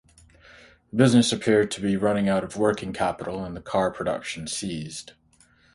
[0.89, 5.13] The business appeared to be running out of working capital and car production ceased.